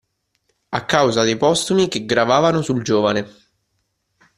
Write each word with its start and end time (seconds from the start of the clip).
A 0.71 0.83
causa 0.85 1.21
dei 1.21 1.37
postumi 1.37 1.87
che 1.87 2.05
gravavano 2.05 2.63
sul 2.63 2.81
giovane. 2.81 3.27